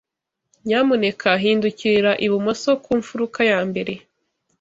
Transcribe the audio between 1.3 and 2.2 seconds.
hindukirira